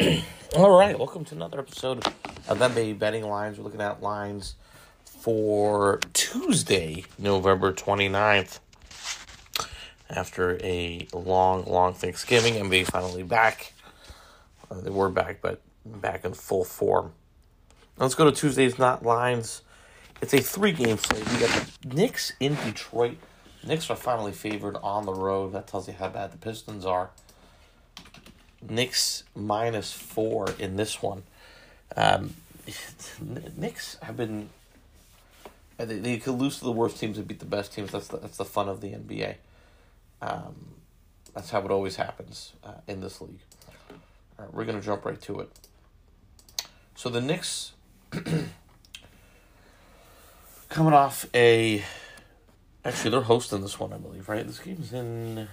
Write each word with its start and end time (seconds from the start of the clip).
All 0.56 0.70
right, 0.70 0.98
welcome 0.98 1.26
to 1.26 1.34
another 1.34 1.58
episode 1.58 2.06
of 2.48 2.58
NBA 2.58 2.98
Betting 2.98 3.28
Lines. 3.28 3.58
We're 3.58 3.64
looking 3.64 3.82
at 3.82 4.02
lines 4.02 4.54
for 5.04 6.00
Tuesday, 6.14 7.04
November 7.18 7.72
29th. 7.72 8.60
After 10.08 10.58
a 10.62 11.06
long, 11.12 11.64
long 11.66 11.92
Thanksgiving, 11.92 12.54
NBA 12.54 12.86
finally 12.86 13.22
back. 13.22 13.74
Uh, 14.70 14.80
they 14.80 14.90
were 14.90 15.10
back, 15.10 15.42
but 15.42 15.60
back 15.84 16.24
in 16.24 16.32
full 16.32 16.64
form. 16.64 17.12
Let's 17.98 18.14
go 18.14 18.24
to 18.24 18.32
Tuesday's 18.32 18.78
not 18.78 19.04
lines. 19.04 19.60
It's 20.22 20.32
a 20.32 20.40
three 20.40 20.72
game 20.72 20.96
slate. 20.96 21.30
We 21.30 21.40
got 21.40 21.66
the 21.82 21.94
Knicks 21.94 22.32
in 22.40 22.54
Detroit. 22.64 23.18
Knicks 23.66 23.90
are 23.90 23.96
finally 23.96 24.32
favored 24.32 24.76
on 24.76 25.04
the 25.04 25.12
road. 25.12 25.52
That 25.52 25.66
tells 25.66 25.88
you 25.88 25.94
how 25.94 26.08
bad 26.08 26.32
the 26.32 26.38
Pistons 26.38 26.86
are. 26.86 27.10
Knicks 28.68 29.24
minus 29.34 29.92
four 29.92 30.50
in 30.58 30.76
this 30.76 31.02
one. 31.02 31.22
Um, 31.96 32.34
Knicks 33.56 33.96
have 34.02 34.16
been. 34.16 34.50
They, 35.78 35.98
they 35.98 36.18
could 36.18 36.34
lose 36.34 36.58
to 36.58 36.64
the 36.64 36.72
worst 36.72 36.98
teams 36.98 37.16
and 37.16 37.26
beat 37.26 37.38
the 37.38 37.46
best 37.46 37.72
teams. 37.72 37.92
That's 37.92 38.08
the, 38.08 38.18
that's 38.18 38.36
the 38.36 38.44
fun 38.44 38.68
of 38.68 38.80
the 38.80 38.88
NBA. 38.88 39.36
Um, 40.20 40.74
that's 41.34 41.50
how 41.50 41.60
it 41.60 41.70
always 41.70 41.96
happens 41.96 42.52
uh, 42.62 42.74
in 42.86 43.00
this 43.00 43.20
league. 43.20 43.40
All 44.38 44.44
right, 44.44 44.54
we're 44.54 44.64
going 44.64 44.78
to 44.78 44.84
jump 44.84 45.04
right 45.04 45.20
to 45.22 45.40
it. 45.40 45.50
So 46.94 47.08
the 47.08 47.20
Knicks 47.20 47.72
coming 50.68 50.92
off 50.92 51.26
a. 51.34 51.82
Actually, 52.84 53.10
they're 53.10 53.20
hosting 53.22 53.60
this 53.60 53.78
one, 53.78 53.92
I 53.92 53.98
believe, 53.98 54.28
right? 54.28 54.46
This 54.46 54.58
game's 54.58 54.92
in. 54.92 55.48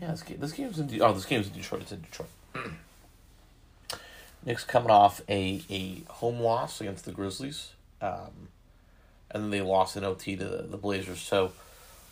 Yeah, 0.00 0.12
this 0.12 0.22
game. 0.22 0.38
This 0.40 0.52
game's 0.52 0.78
in. 0.78 0.86
De- 0.86 1.00
oh, 1.00 1.12
this 1.12 1.24
game's 1.24 1.48
in 1.48 1.54
Detroit. 1.54 1.82
It's 1.82 1.92
in 1.92 2.02
Detroit. 2.02 2.28
Knicks 4.44 4.64
coming 4.64 4.90
off 4.90 5.20
a 5.28 5.62
a 5.68 6.02
home 6.12 6.40
loss 6.40 6.80
against 6.80 7.04
the 7.04 7.12
Grizzlies, 7.12 7.72
um, 8.00 8.48
and 9.30 9.44
then 9.44 9.50
they 9.50 9.60
lost 9.60 9.96
in 9.96 10.04
OT 10.04 10.36
to 10.36 10.44
the, 10.44 10.62
the 10.62 10.76
Blazers. 10.76 11.20
So, 11.20 11.52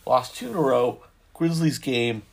lost 0.05 0.35
two 0.35 0.49
in 0.49 0.55
a 0.55 0.61
row. 0.61 1.01
Grizzlies 1.33 1.77
game. 1.77 2.23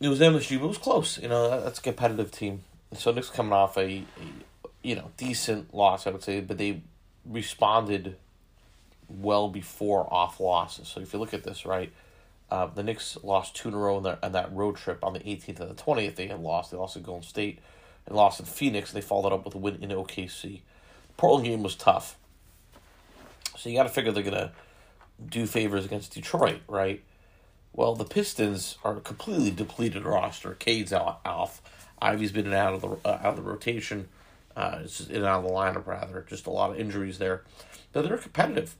It 0.00 0.08
was 0.08 0.20
MSG, 0.20 0.58
but 0.58 0.64
it 0.64 0.68
was 0.68 0.78
close. 0.78 1.18
You 1.18 1.28
know, 1.28 1.62
that's 1.62 1.78
a 1.78 1.82
competitive 1.82 2.32
team. 2.32 2.62
So 2.94 3.12
Knicks 3.12 3.28
coming 3.28 3.52
off 3.52 3.76
a, 3.76 3.82
a 3.82 4.04
you 4.82 4.96
know 4.96 5.10
decent 5.16 5.74
loss, 5.74 6.06
I 6.06 6.10
would 6.10 6.22
say, 6.22 6.40
but 6.40 6.56
they 6.56 6.80
responded 7.26 8.16
well 9.08 9.48
before 9.48 10.06
off 10.12 10.40
losses. 10.40 10.88
So 10.88 11.00
if 11.00 11.12
you 11.12 11.18
look 11.18 11.34
at 11.34 11.44
this, 11.44 11.66
right, 11.66 11.92
uh, 12.50 12.66
the 12.66 12.82
Knicks 12.82 13.16
lost 13.22 13.54
two 13.56 13.68
in 13.68 13.74
a 13.74 13.78
row 13.78 13.98
in, 13.98 14.02
their, 14.02 14.18
in 14.22 14.32
that 14.32 14.52
road 14.52 14.76
trip 14.76 15.04
on 15.04 15.12
the 15.12 15.20
18th 15.20 15.60
and 15.60 15.70
the 15.70 15.74
20th. 15.74 16.16
They 16.16 16.26
had 16.26 16.40
lost. 16.40 16.70
They 16.70 16.76
lost 16.76 16.94
to 16.94 17.00
Golden 17.00 17.22
State 17.22 17.60
and 18.06 18.16
lost 18.16 18.40
in 18.40 18.46
Phoenix. 18.46 18.92
They 18.92 19.00
followed 19.00 19.32
up 19.32 19.44
with 19.44 19.54
a 19.54 19.58
win 19.58 19.82
in 19.82 19.90
OKC. 19.90 20.42
The 20.42 21.14
Portland 21.16 21.46
game 21.46 21.62
was 21.62 21.76
tough. 21.76 22.16
So 23.56 23.68
you 23.68 23.76
got 23.76 23.84
to 23.84 23.88
figure 23.88 24.12
they're 24.12 24.22
going 24.22 24.34
to 24.34 24.52
do 25.24 25.46
favors 25.46 25.84
against 25.84 26.14
Detroit, 26.14 26.60
right? 26.66 27.02
Well, 27.72 27.94
the 27.94 28.04
Pistons 28.04 28.78
are 28.82 28.96
a 28.96 29.00
completely 29.00 29.50
depleted 29.50 30.04
roster. 30.04 30.54
Cade's 30.54 30.92
out, 30.92 31.20
off. 31.24 31.62
Ivey's 32.02 32.32
been 32.32 32.46
in 32.46 32.54
out 32.54 32.74
of 32.74 32.80
the 32.80 32.88
uh, 33.04 33.20
out 33.22 33.26
of 33.26 33.36
the 33.36 33.42
rotation. 33.42 34.08
Uh, 34.56 34.80
it's 34.82 35.00
in 35.00 35.16
and 35.16 35.26
out 35.26 35.44
of 35.44 35.44
the 35.44 35.50
lineup 35.50 35.86
rather. 35.86 36.24
Just 36.28 36.46
a 36.46 36.50
lot 36.50 36.70
of 36.70 36.80
injuries 36.80 37.18
there, 37.18 37.42
but 37.92 38.02
they're 38.02 38.18
competitive. 38.18 38.74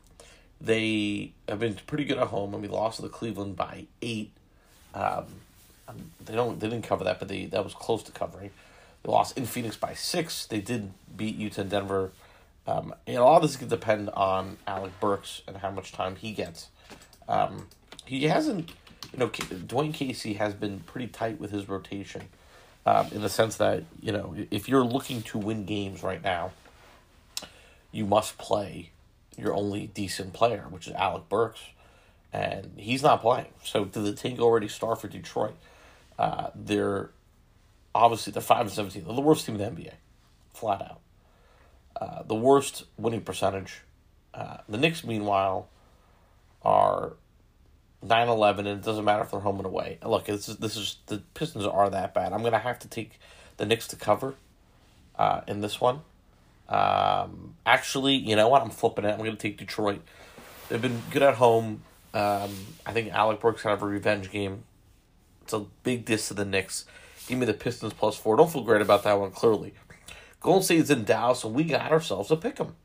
They 0.60 1.32
have 1.48 1.60
been 1.60 1.74
pretty 1.86 2.04
good 2.04 2.18
at 2.18 2.28
home. 2.28 2.54
I 2.54 2.58
mean, 2.58 2.70
lost 2.70 2.96
to 2.96 3.02
the 3.02 3.08
Cleveland 3.08 3.56
by 3.56 3.86
eight. 4.02 4.30
Um, 4.94 5.26
they 6.24 6.34
don't 6.34 6.60
they 6.60 6.68
didn't 6.68 6.84
cover 6.84 7.04
that, 7.04 7.18
but 7.18 7.28
they 7.28 7.46
that 7.46 7.64
was 7.64 7.74
close 7.74 8.02
to 8.04 8.12
covering. 8.12 8.50
They 9.02 9.10
lost 9.10 9.38
in 9.38 9.46
Phoenix 9.46 9.76
by 9.76 9.94
six. 9.94 10.46
They 10.46 10.60
did 10.60 10.92
beat 11.16 11.36
Utah 11.36 11.62
and 11.62 11.70
Denver. 11.70 12.12
Um, 12.66 12.94
and 13.06 13.16
a 13.16 13.24
lot 13.24 13.36
of 13.36 13.42
this 13.42 13.56
can 13.56 13.68
depend 13.68 14.10
on 14.10 14.58
Alec 14.66 14.92
Burks 15.00 15.42
and 15.48 15.56
how 15.56 15.70
much 15.70 15.92
time 15.92 16.16
he 16.16 16.32
gets. 16.32 16.68
Um, 17.28 17.68
he 18.04 18.24
hasn't, 18.24 18.70
you 19.12 19.18
know, 19.18 19.28
Dwane 19.28 19.94
Casey 19.94 20.34
has 20.34 20.54
been 20.54 20.80
pretty 20.80 21.06
tight 21.06 21.40
with 21.40 21.50
his 21.50 21.68
rotation, 21.68 22.28
um, 22.84 23.08
in 23.12 23.22
the 23.22 23.28
sense 23.28 23.56
that 23.56 23.84
you 24.02 24.12
know 24.12 24.34
if 24.50 24.68
you're 24.68 24.84
looking 24.84 25.22
to 25.22 25.38
win 25.38 25.64
games 25.64 26.02
right 26.02 26.22
now, 26.22 26.52
you 27.92 28.04
must 28.04 28.36
play 28.36 28.90
your 29.40 29.54
only 29.54 29.88
decent 29.88 30.32
player, 30.32 30.66
which 30.70 30.86
is 30.86 30.92
Alec 30.94 31.28
Burks, 31.28 31.60
and 32.32 32.72
he's 32.76 33.02
not 33.02 33.20
playing. 33.20 33.52
So 33.64 33.84
did 33.84 34.04
the 34.04 34.12
tank 34.12 34.40
already 34.40 34.68
start 34.68 35.00
for 35.00 35.08
Detroit? 35.08 35.56
Uh, 36.18 36.50
they're 36.54 37.10
obviously 37.94 38.32
they're 38.32 38.42
five 38.42 38.62
and 38.62 38.70
seventeen. 38.70 39.04
They're 39.04 39.14
the 39.14 39.20
worst 39.20 39.46
team 39.46 39.60
in 39.60 39.76
the 39.76 39.82
NBA, 39.82 39.92
flat 40.52 40.82
out. 40.82 41.00
Uh, 42.00 42.22
the 42.22 42.34
worst 42.34 42.84
winning 42.96 43.22
percentage. 43.22 43.82
Uh, 44.32 44.58
the 44.68 44.78
Knicks, 44.78 45.02
meanwhile, 45.04 45.68
are 46.62 47.14
9-11, 48.04 48.60
and 48.60 48.68
it 48.68 48.82
doesn't 48.82 49.04
matter 49.04 49.22
if 49.22 49.30
they're 49.30 49.40
home 49.40 49.56
and 49.56 49.66
away. 49.66 49.98
Look, 50.04 50.26
this 50.26 50.48
is, 50.48 50.56
this 50.56 50.76
is 50.76 50.96
the 51.06 51.18
Pistons 51.34 51.66
are 51.66 51.90
that 51.90 52.14
bad. 52.14 52.32
I'm 52.32 52.42
gonna 52.42 52.58
have 52.58 52.78
to 52.80 52.88
take 52.88 53.18
the 53.56 53.66
Knicks 53.66 53.88
to 53.88 53.96
cover 53.96 54.34
uh, 55.18 55.42
in 55.46 55.60
this 55.60 55.80
one. 55.80 56.00
Actually, 57.80 58.16
you 58.16 58.36
know 58.36 58.46
what? 58.46 58.60
I'm 58.60 58.68
flipping 58.68 59.06
it. 59.06 59.08
I'm 59.08 59.20
going 59.20 59.30
to 59.30 59.38
take 59.38 59.56
Detroit. 59.56 60.02
They've 60.68 60.82
been 60.82 61.00
good 61.10 61.22
at 61.22 61.36
home. 61.36 61.82
Um, 62.12 62.50
I 62.84 62.92
think 62.92 63.10
Alec 63.10 63.40
Burks 63.40 63.62
kind 63.62 63.72
of 63.72 63.82
a 63.82 63.86
revenge 63.86 64.30
game. 64.30 64.64
It's 65.40 65.54
a 65.54 65.60
big 65.82 66.04
diss 66.04 66.28
to 66.28 66.34
the 66.34 66.44
Knicks. 66.44 66.84
Give 67.26 67.38
me 67.38 67.46
the 67.46 67.54
Pistons 67.54 67.94
plus 67.94 68.18
four. 68.18 68.36
Don't 68.36 68.52
feel 68.52 68.64
great 68.64 68.82
about 68.82 69.02
that 69.04 69.18
one, 69.18 69.30
clearly. 69.30 69.72
Golden 70.40 70.62
State's 70.62 70.90
in 70.90 71.04
Dallas, 71.04 71.42
and 71.42 71.54
we 71.54 71.64
got 71.64 71.90
ourselves 71.90 72.30
a 72.30 72.36
pick 72.36 72.60
'em. 72.60 72.76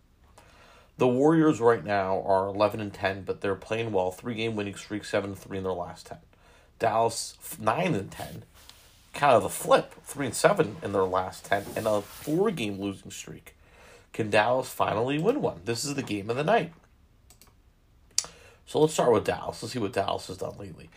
The 0.98 1.10
Warriors 1.10 1.60
right 1.60 1.84
now 1.84 2.22
are 2.22 2.48
11 2.48 2.80
and 2.80 2.94
10, 2.94 3.24
but 3.24 3.42
they're 3.42 3.54
playing 3.54 3.92
well. 3.92 4.12
Three 4.12 4.36
game 4.36 4.56
winning 4.56 4.76
streak, 4.76 5.04
7 5.04 5.32
and 5.32 5.38
3 5.38 5.58
in 5.58 5.66
their 5.66 5.74
last 5.74 6.06
10. 6.06 6.20
Dallas, 6.80 7.38
9 7.60 7.96
and 7.96 8.10
10. 8.10 8.46
Kind 9.14 9.34
of 9.34 9.44
the 9.44 9.50
flip, 9.50 9.94
3 10.06 10.28
and 10.28 10.36
7 10.36 10.78
in 10.82 10.94
their 10.94 11.04
last 11.04 11.44
10, 11.44 11.66
and 11.76 11.86
a 11.86 12.02
four 12.02 12.50
game 12.50 12.80
losing 12.80 13.12
streak. 13.12 13.55
Can 14.16 14.30
Dallas 14.30 14.70
finally 14.70 15.20
win 15.20 15.42
one? 15.42 15.60
This 15.66 15.84
is 15.84 15.96
the 15.96 16.02
game 16.02 16.30
of 16.30 16.38
the 16.38 16.44
night. 16.46 16.72
So 18.66 18.80
let's 18.80 18.94
start 18.94 19.12
with 19.12 19.26
Dallas. 19.26 19.62
Let's 19.62 19.74
see 19.74 19.80
what 19.80 19.92
Dallas 19.92 20.28
has 20.28 20.38
done 20.38 20.58
lately. 20.58 20.90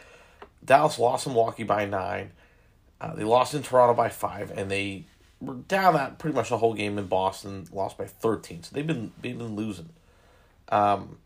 Dallas 0.64 1.00
lost 1.00 1.26
Milwaukee 1.26 1.64
by 1.64 1.84
nine. 1.84 2.30
Uh, 3.00 3.16
they 3.16 3.24
lost 3.24 3.54
in 3.54 3.64
Toronto 3.64 3.92
by 3.92 4.08
five, 4.08 4.52
and 4.56 4.70
they 4.70 5.06
were 5.40 5.54
down 5.54 5.94
that 5.94 6.20
pretty 6.20 6.36
much 6.36 6.50
the 6.50 6.58
whole 6.58 6.74
game 6.74 6.96
in 6.96 7.06
Boston. 7.08 7.66
Lost 7.72 7.98
by 7.98 8.04
thirteen, 8.04 8.62
so 8.62 8.70
they've 8.72 8.86
been 8.86 9.10
they've 9.20 9.36
been 9.36 9.56
losing. 9.56 9.88
Um, 10.68 11.18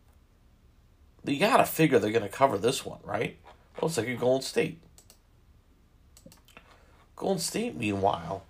you 1.26 1.38
gotta 1.38 1.66
figure 1.66 1.98
they're 1.98 2.10
gonna 2.10 2.30
cover 2.30 2.56
this 2.56 2.86
one, 2.86 3.00
right? 3.04 3.36
It's 3.82 3.98
like 3.98 4.08
a 4.08 4.14
Golden 4.14 4.40
State. 4.40 4.80
Golden 7.16 7.38
State, 7.38 7.76
meanwhile, 7.76 8.44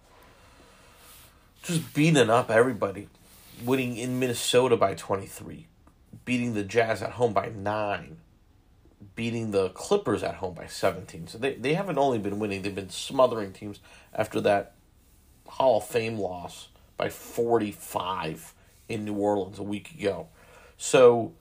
just 1.64 1.92
beating 1.92 2.30
up 2.30 2.48
everybody 2.48 3.08
winning 3.64 3.96
in 3.96 4.18
Minnesota 4.18 4.76
by 4.76 4.94
23, 4.94 5.66
beating 6.24 6.54
the 6.54 6.64
Jazz 6.64 7.02
at 7.02 7.12
home 7.12 7.32
by 7.32 7.48
9, 7.48 8.18
beating 9.14 9.50
the 9.50 9.70
Clippers 9.70 10.22
at 10.22 10.36
home 10.36 10.54
by 10.54 10.66
17. 10.66 11.26
So 11.28 11.38
they, 11.38 11.54
they 11.54 11.74
haven't 11.74 11.98
only 11.98 12.18
been 12.18 12.38
winning, 12.38 12.62
they've 12.62 12.74
been 12.74 12.90
smothering 12.90 13.52
teams 13.52 13.80
after 14.14 14.40
that 14.42 14.74
Hall 15.46 15.78
of 15.78 15.86
Fame 15.86 16.18
loss 16.18 16.68
by 16.96 17.08
45 17.08 18.54
in 18.88 19.04
New 19.04 19.14
Orleans 19.14 19.58
a 19.58 19.62
week 19.62 19.90
ago. 19.98 20.28
So 20.76 21.32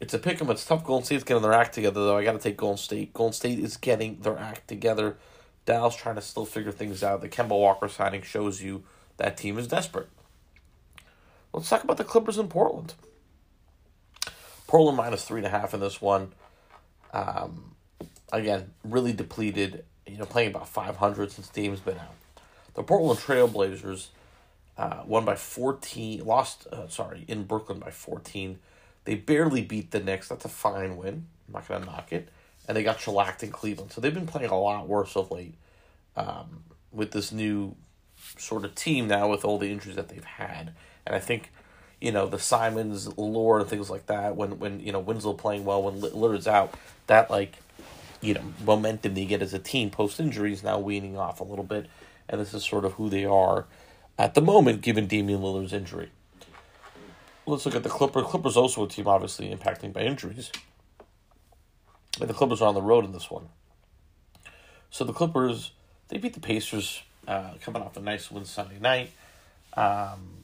it's 0.00 0.14
a 0.14 0.18
pick 0.18 0.40
'em. 0.40 0.50
It's 0.50 0.64
tough. 0.64 0.84
Golden 0.84 1.04
State's 1.04 1.24
getting 1.24 1.42
their 1.42 1.52
act 1.52 1.74
together, 1.74 2.04
though. 2.04 2.16
I 2.16 2.24
got 2.24 2.32
to 2.32 2.38
take 2.38 2.56
Golden 2.56 2.78
State. 2.78 3.12
Golden 3.12 3.32
State 3.32 3.58
is 3.58 3.76
getting 3.76 4.20
their 4.20 4.36
act 4.36 4.66
together. 4.68 5.16
Dallas 5.64 5.94
trying 5.94 6.16
to 6.16 6.20
still 6.20 6.44
figure 6.44 6.72
things 6.72 7.02
out. 7.02 7.20
The 7.20 7.28
Kemba 7.28 7.50
Walker 7.50 7.88
signing 7.88 8.22
shows 8.22 8.62
you 8.62 8.82
that 9.18 9.36
team 9.36 9.58
is 9.58 9.68
desperate. 9.68 10.08
Let's 11.52 11.68
talk 11.68 11.84
about 11.84 11.98
the 11.98 12.04
Clippers 12.04 12.38
in 12.38 12.48
Portland. 12.48 12.94
Portland 14.66 14.96
minus 14.96 15.24
three 15.24 15.38
and 15.38 15.46
a 15.46 15.50
half 15.50 15.74
in 15.74 15.80
this 15.80 16.00
one. 16.00 16.32
Um, 17.12 17.74
again, 18.32 18.72
really 18.84 19.12
depleted. 19.12 19.84
You 20.06 20.16
know, 20.16 20.24
playing 20.24 20.50
about 20.50 20.68
five 20.68 20.96
hundred 20.96 21.30
since 21.30 21.48
Dame's 21.48 21.80
been 21.80 21.98
out. 21.98 22.14
The 22.74 22.82
Portland 22.82 23.20
Trailblazers 23.20 24.08
uh, 24.78 25.02
won 25.06 25.24
by 25.24 25.36
fourteen. 25.36 26.24
Lost, 26.24 26.66
uh, 26.72 26.88
sorry, 26.88 27.24
in 27.28 27.44
Brooklyn 27.44 27.78
by 27.78 27.90
fourteen. 27.90 28.58
They 29.04 29.14
barely 29.14 29.62
beat 29.62 29.90
the 29.90 30.00
Knicks. 30.00 30.28
That's 30.28 30.44
a 30.44 30.48
fine 30.48 30.96
win. 30.96 31.26
I'm 31.48 31.52
not 31.52 31.68
gonna 31.68 31.84
knock 31.84 32.12
it. 32.12 32.28
And 32.66 32.76
they 32.76 32.82
got 32.82 33.00
shellacked 33.00 33.42
in 33.42 33.50
Cleveland. 33.50 33.92
So 33.92 34.00
they've 34.00 34.14
been 34.14 34.26
playing 34.26 34.50
a 34.50 34.58
lot 34.58 34.88
worse 34.88 35.16
of 35.16 35.30
late. 35.30 35.54
Um, 36.16 36.64
with 36.92 37.10
this 37.12 37.32
new 37.32 37.74
sort 38.38 38.64
of 38.64 38.74
team 38.74 39.08
now 39.08 39.30
with 39.30 39.44
all 39.44 39.58
the 39.58 39.70
injuries 39.70 39.96
that 39.96 40.08
they've 40.08 40.24
had. 40.24 40.72
And 41.06 41.14
I 41.14 41.18
think, 41.18 41.50
you 42.00 42.12
know, 42.12 42.26
the 42.26 42.38
Simons 42.38 43.16
lore 43.16 43.60
and 43.60 43.68
things 43.68 43.90
like 43.90 44.06
that, 44.06 44.36
when, 44.36 44.58
when 44.58 44.80
you 44.80 44.92
know, 44.92 45.00
Winslow 45.00 45.34
playing 45.34 45.64
well, 45.64 45.82
when 45.82 46.00
Lillard's 46.00 46.46
out, 46.46 46.74
that, 47.06 47.30
like, 47.30 47.56
you 48.22 48.34
know 48.34 48.42
momentum 48.64 49.14
they 49.14 49.26
get 49.26 49.42
as 49.42 49.52
a 49.52 49.58
team 49.58 49.90
post 49.90 50.18
injury 50.20 50.52
is 50.52 50.62
now 50.62 50.78
weaning 50.78 51.18
off 51.18 51.40
a 51.40 51.44
little 51.44 51.64
bit, 51.64 51.88
and 52.28 52.40
this 52.40 52.54
is 52.54 52.64
sort 52.64 52.84
of 52.86 52.92
who 52.94 53.10
they 53.10 53.24
are 53.26 53.66
at 54.18 54.34
the 54.34 54.40
moment, 54.40 54.80
given 54.80 55.06
Damian 55.06 55.40
Lillard's 55.40 55.72
injury. 55.72 56.10
Let's 57.44 57.66
look 57.66 57.74
at 57.74 57.82
the 57.82 57.88
Clippers. 57.88 58.24
Clippers 58.26 58.56
also 58.56 58.84
a 58.84 58.88
team 58.88 59.08
obviously 59.08 59.52
impacting 59.52 59.92
by 59.92 60.02
injuries, 60.02 60.52
but 62.18 62.28
the 62.28 62.34
Clippers 62.34 62.62
are 62.62 62.68
on 62.68 62.74
the 62.74 62.82
road 62.82 63.04
in 63.04 63.12
this 63.12 63.30
one. 63.30 63.48
So 64.90 65.04
the 65.04 65.12
Clippers 65.12 65.72
they 66.08 66.18
beat 66.18 66.34
the 66.34 66.40
Pacers, 66.40 67.02
uh, 67.26 67.54
coming 67.60 67.82
off 67.82 67.96
a 67.96 68.00
nice 68.00 68.30
win 68.30 68.44
Sunday 68.44 68.78
night, 68.78 69.10
um, 69.74 70.41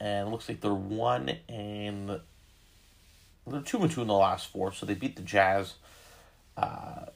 and 0.00 0.28
it 0.28 0.30
looks 0.30 0.48
like 0.48 0.60
they're 0.60 0.72
one 0.72 1.36
and 1.48 2.20
they're 3.46 3.60
two 3.60 3.78
and 3.82 3.90
two 3.90 4.00
in 4.00 4.08
the 4.08 4.14
last 4.14 4.48
four. 4.48 4.72
So 4.72 4.86
they 4.86 4.94
beat 4.94 5.16
the 5.16 5.22
Jazz. 5.22 5.74
Uh, 6.56 7.06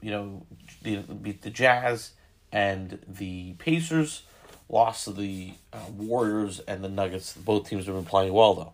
you 0.00 0.10
know, 0.10 0.46
they 0.82 0.96
beat 0.96 1.42
the 1.42 1.50
Jazz 1.50 2.12
and 2.52 2.98
the 3.06 3.54
Pacers. 3.54 4.22
Lost 4.70 5.04
to 5.04 5.12
the 5.12 5.54
uh, 5.72 5.78
Warriors 5.96 6.60
and 6.60 6.84
the 6.84 6.90
Nuggets. 6.90 7.32
Both 7.32 7.70
teams 7.70 7.86
have 7.86 7.94
been 7.94 8.04
playing 8.04 8.34
well 8.34 8.54
though. 8.54 8.72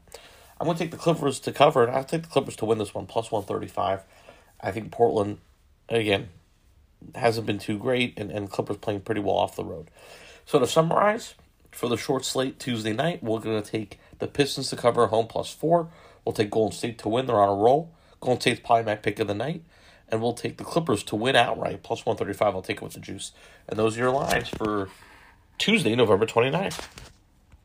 I'm 0.60 0.66
going 0.66 0.76
to 0.76 0.82
take 0.82 0.90
the 0.90 0.96
Clippers 0.96 1.38
to 1.40 1.52
cover, 1.52 1.84
and 1.84 1.94
I'll 1.94 2.04
take 2.04 2.22
the 2.22 2.28
Clippers 2.28 2.56
to 2.56 2.64
win 2.64 2.78
this 2.78 2.94
one 2.94 3.06
plus 3.06 3.30
one 3.30 3.44
thirty 3.44 3.68
five. 3.68 4.02
I 4.60 4.72
think 4.72 4.90
Portland, 4.90 5.38
again, 5.88 6.30
hasn't 7.14 7.46
been 7.46 7.58
too 7.58 7.78
great, 7.78 8.18
and, 8.18 8.30
and 8.30 8.50
Clippers 8.50 8.78
playing 8.78 9.02
pretty 9.02 9.20
well 9.20 9.36
off 9.36 9.56
the 9.56 9.64
road. 9.64 9.88
So 10.46 10.58
to 10.58 10.66
summarize, 10.66 11.34
for 11.74 11.88
the 11.88 11.96
short 11.96 12.24
slate 12.24 12.58
Tuesday 12.58 12.92
night, 12.92 13.22
we're 13.22 13.40
going 13.40 13.60
to 13.60 13.70
take 13.70 13.98
the 14.18 14.26
Pistons 14.26 14.70
to 14.70 14.76
cover 14.76 15.08
home 15.08 15.26
plus 15.26 15.52
four. 15.52 15.88
We'll 16.24 16.32
take 16.32 16.50
Golden 16.50 16.76
State 16.76 16.98
to 16.98 17.08
win. 17.08 17.26
They're 17.26 17.40
on 17.40 17.48
a 17.48 17.54
roll. 17.54 17.92
Golden 18.20 18.40
State's 18.40 18.60
probably 18.60 18.84
my 18.84 18.94
pick 18.94 19.18
of 19.18 19.26
the 19.26 19.34
night. 19.34 19.62
And 20.08 20.22
we'll 20.22 20.34
take 20.34 20.58
the 20.58 20.64
Clippers 20.64 21.02
to 21.04 21.16
win 21.16 21.34
outright, 21.34 21.82
plus 21.82 22.06
135. 22.06 22.54
I'll 22.54 22.62
take 22.62 22.76
it 22.76 22.82
with 22.82 22.92
the 22.92 23.00
juice. 23.00 23.32
And 23.68 23.78
those 23.78 23.96
are 23.96 24.00
your 24.00 24.10
lines 24.10 24.48
for 24.48 24.88
Tuesday, 25.58 25.94
November 25.94 26.26
29th. 26.26 27.13